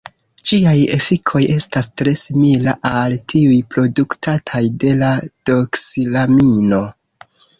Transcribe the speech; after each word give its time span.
Ĝiaj 0.49 0.71
efikoj 0.95 1.41
estas 1.55 1.87
tre 2.01 2.13
simila 2.21 2.73
al 3.01 3.17
tiuj 3.33 3.59
produktataj 3.75 4.63
de 4.85 4.95
la 5.05 5.13
doksilamino. 5.53 6.83